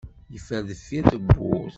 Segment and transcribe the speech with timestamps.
[0.33, 1.69] Yeffer deffir tewwurt.